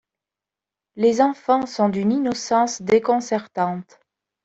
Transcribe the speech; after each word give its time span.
Les 0.95 1.21
enfants 1.21 1.67
sont 1.67 1.89
d’une 1.89 2.11
innocence 2.11 2.81
déconcertante. 2.81 3.99